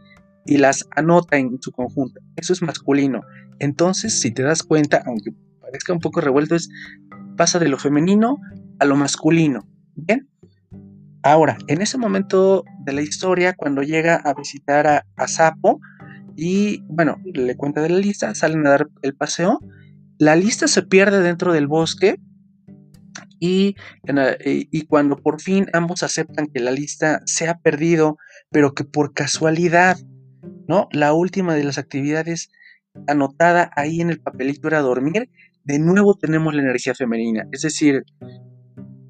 y 0.45 0.59
las 0.59 0.87
anota 0.97 1.39
en 1.39 1.61
su 1.61 1.73
conjunto. 1.73 2.21
Eso 2.37 2.53
es 2.53 2.63
masculino. 2.63 3.23
Entonces, 3.59 4.21
si 4.21 4.31
te 4.31 4.43
das 4.43 4.63
cuenta, 4.63 5.03
aunque 5.07 5.33
parezca 5.61 5.93
un 5.93 6.01
poco 6.01 6.21
revuelto, 6.21 6.55
es 6.55 6.69
pasa 7.37 7.59
de 7.59 7.69
lo 7.69 7.79
femenino 7.79 8.39
a 8.79 8.85
lo 8.85 8.97
masculino. 8.97 9.67
Bien. 9.99 10.29
Ahora, 11.23 11.59
en 11.67 11.83
ese 11.83 11.99
momento 11.99 12.65
de 12.85 12.93
la 12.93 13.03
historia, 13.03 13.55
cuando 13.55 13.83
llega 13.83 14.17
a 14.17 14.35
visitar 14.35 14.87
a, 14.87 15.29
Sapo 15.29 15.81
y, 16.37 16.83
bueno, 16.89 17.17
le 17.25 17.57
cuenta 17.57 17.83
de 17.83 17.91
la 17.91 17.99
lista, 17.99 18.35
salen 18.35 18.67
a 18.67 18.71
dar 18.71 18.89
el 19.03 19.15
paseo, 19.15 19.59
la 20.19 20.37
lista 20.37 20.69
se 20.69 20.83
pierde 20.83 21.21
dentro 21.21 21.53
del 21.53 21.67
bosque 21.67 22.17
y, 23.41 23.75
y, 24.45 24.87
cuando 24.87 25.17
por 25.17 25.41
fin 25.41 25.67
ambos 25.73 26.03
aceptan 26.03 26.47
que 26.47 26.61
la 26.61 26.71
lista 26.71 27.21
se 27.27 27.49
ha 27.49 27.59
perdido, 27.59 28.17
pero 28.51 28.75
que 28.75 28.85
por 28.85 29.13
casualidad, 29.13 29.99
¿no? 30.69 30.89
La 30.93 31.13
última 31.13 31.55
de 31.55 31.65
las 31.65 31.79
actividades 31.79 32.51
anotada 33.07 33.71
ahí 33.77 34.01
en 34.01 34.11
el 34.11 34.21
papelito 34.21 34.69
era 34.69 34.81
dormir, 34.81 35.31
de 35.65 35.79
nuevo 35.79 36.15
tenemos 36.15 36.55
la 36.55 36.63
energía 36.63 36.95
femenina. 36.95 37.47
Es 37.53 37.63
decir, 37.63 38.05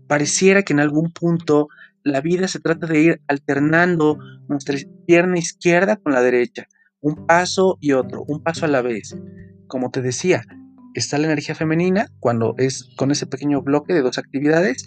Pareciera 0.09 0.63
que 0.63 0.73
en 0.73 0.81
algún 0.81 1.13
punto 1.13 1.69
la 2.03 2.21
vida 2.21 2.49
se 2.49 2.61
trata 2.61 2.87
de 2.87 3.01
ir 3.01 3.21
alternando 3.29 4.19
nuestra 4.49 4.77
pierna 5.07 5.39
izquierda 5.39 5.97
con 5.97 6.13
la 6.13 6.23
derecha, 6.23 6.67
un 7.01 7.27
paso 7.27 7.79
y 7.81 7.93
otro, 7.93 8.25
un 8.27 8.43
paso 8.43 8.65
a 8.65 8.69
la 8.69 8.83
vez. 8.83 9.17
Como 9.67 9.91
te 9.91 10.03
decía, 10.03 10.43
está 10.95 11.19
la 11.19 11.27
energía 11.27 11.55
femenina 11.55 12.09
cuando 12.21 12.55
es 12.59 12.89
con 12.97 13.11
ese 13.11 13.27
pequeño 13.27 13.63
bloque 13.63 13.95
de 13.95 14.03
dos 14.03 14.19
actividades, 14.19 14.87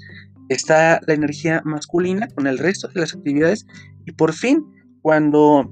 está 0.49 0.99
la 1.07 1.13
energía 1.13 1.61
masculina 1.63 2.27
con 2.27 2.47
el 2.47 2.57
resto 2.57 2.87
de 2.89 2.99
las 2.99 3.13
actividades 3.13 3.65
y 4.05 4.11
por 4.11 4.33
fin 4.33 4.65
cuando 5.01 5.71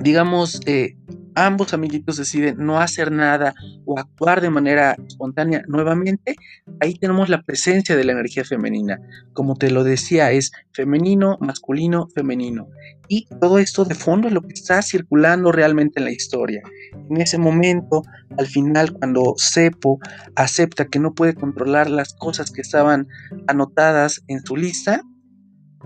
digamos 0.00 0.60
eh, 0.66 0.96
ambos 1.34 1.72
amiguitos 1.74 2.16
deciden 2.16 2.56
no 2.58 2.80
hacer 2.80 3.10
nada 3.10 3.54
o 3.84 3.98
actuar 3.98 4.40
de 4.40 4.50
manera 4.50 4.96
espontánea 5.06 5.62
nuevamente, 5.68 6.36
ahí 6.80 6.94
tenemos 6.94 7.28
la 7.28 7.42
presencia 7.42 7.96
de 7.96 8.04
la 8.04 8.12
energía 8.12 8.44
femenina. 8.44 9.00
Como 9.32 9.56
te 9.56 9.70
lo 9.70 9.84
decía, 9.84 10.30
es 10.32 10.52
femenino, 10.72 11.38
masculino, 11.40 12.08
femenino. 12.14 12.68
Y 13.08 13.26
todo 13.40 13.58
esto 13.58 13.84
de 13.84 13.94
fondo 13.94 14.28
es 14.28 14.34
lo 14.34 14.42
que 14.42 14.54
está 14.54 14.80
circulando 14.82 15.52
realmente 15.52 16.00
en 16.00 16.06
la 16.06 16.12
historia. 16.12 16.62
En 17.10 17.20
ese 17.20 17.38
momento, 17.38 18.02
al 18.38 18.46
final, 18.46 18.92
cuando 18.92 19.34
Cepo 19.38 19.98
acepta 20.34 20.86
que 20.86 20.98
no 20.98 21.14
puede 21.14 21.34
controlar 21.34 21.90
las 21.90 22.14
cosas 22.14 22.50
que 22.50 22.62
estaban 22.62 23.06
anotadas 23.48 24.22
en 24.28 24.40
su 24.44 24.56
lista, 24.56 25.02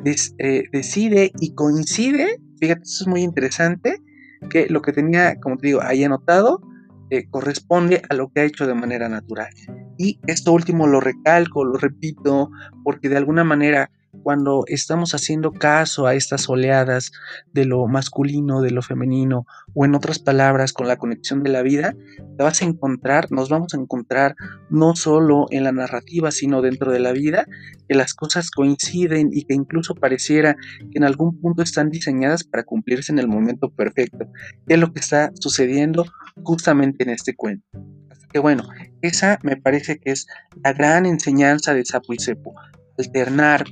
eh, 0.05 0.65
decide 0.73 1.33
y 1.41 1.55
coincide, 1.55 2.41
fíjate, 2.61 2.83
eso 2.83 3.05
es 3.05 3.09
muy 3.09 3.23
interesante, 3.23 4.03
que 4.49 4.67
lo 4.69 4.83
que 4.83 4.93
tenía, 4.93 5.39
como 5.41 5.57
te 5.57 5.69
digo, 5.69 5.81
ahí 5.83 6.05
anotado, 6.05 6.61
eh, 7.11 7.27
corresponde 7.31 8.03
a 8.09 8.15
lo 8.15 8.29
que 8.29 8.41
ha 8.41 8.45
hecho 8.45 8.67
de 8.67 8.75
manera 8.75 9.09
natural. 9.09 9.49
Y 9.97 10.19
esto 10.27 10.53
último 10.53 10.87
lo 10.87 11.01
recalco, 11.01 11.65
lo 11.65 11.79
repito, 11.79 12.51
porque 12.83 13.09
de 13.09 13.17
alguna 13.17 13.45
manera 13.45 13.91
cuando 14.27 14.65
estamos 14.67 15.15
haciendo 15.15 15.53
caso 15.53 16.09
a 16.09 16.15
estas 16.17 16.49
oleadas 16.49 17.13
de 17.53 17.65
lo 17.65 17.87
masculino, 17.87 18.61
de 18.61 18.73
lo 18.73 18.83
femenino, 18.83 19.47
o 19.73 19.85
en 19.85 19.95
otras 19.95 20.19
palabras, 20.19 20.73
con 20.73 20.89
la 20.89 20.97
conexión 20.97 21.45
de 21.45 21.51
la 21.51 21.63
vida, 21.63 21.95
te 22.37 22.43
vas 22.43 22.61
a 22.61 22.65
encontrar, 22.65 23.31
nos 23.31 23.51
vamos 23.51 23.73
a 23.73 23.77
encontrar 23.77 24.35
no 24.69 24.97
solo 24.97 25.47
en 25.51 25.63
la 25.63 25.71
narrativa, 25.71 26.33
sino 26.33 26.61
dentro 26.61 26.91
de 26.91 26.99
la 26.99 27.13
vida, 27.13 27.47
que 27.89 27.95
las 27.95 28.15
cosas 28.15 28.51
coinciden 28.51 29.31
y 29.33 29.45
que 29.45 29.55
incluso 29.55 29.95
pareciera 29.95 30.57
que 30.91 30.99
en 30.99 31.05
algún 31.05 31.41
punto 31.41 31.63
están 31.63 31.91
diseñadas 31.91 32.43
para 32.43 32.65
cumplirse 32.65 33.13
en 33.13 33.21
el 33.21 33.29
momento 33.29 33.71
perfecto, 33.71 34.27
que 34.67 34.75
es 34.75 34.81
lo 34.81 34.93
que 34.93 34.99
está 34.99 35.31
sucediendo 35.39 36.05
justamente 36.43 37.05
en 37.05 37.11
este 37.11 37.37
cuento. 37.37 37.65
Así 38.11 38.27
que 38.33 38.41
bueno, 38.41 38.65
esa 39.03 39.39
me 39.45 39.57
parece 39.57 40.01
que 40.01 40.11
es 40.11 40.27
la 40.65 40.73
gran 40.73 41.07
enseñanza 41.07 41.75
de 41.75 41.85
Sapo 41.85 42.13
y 42.13 42.19
Sepo, 42.19 42.57
alternar 42.99 43.67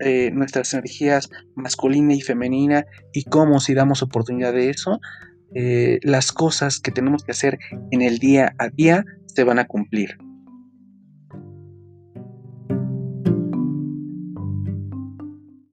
eh, 0.00 0.30
nuestras 0.32 0.72
energías 0.74 1.28
masculina 1.54 2.14
y 2.14 2.20
femenina 2.20 2.84
y 3.12 3.24
cómo 3.24 3.60
si 3.60 3.74
damos 3.74 4.02
oportunidad 4.02 4.52
de 4.52 4.70
eso, 4.70 5.00
eh, 5.54 6.00
las 6.02 6.32
cosas 6.32 6.80
que 6.80 6.90
tenemos 6.90 7.24
que 7.24 7.32
hacer 7.32 7.58
en 7.90 8.02
el 8.02 8.18
día 8.18 8.54
a 8.58 8.68
día 8.68 9.04
se 9.26 9.44
van 9.44 9.58
a 9.58 9.66
cumplir. 9.66 10.16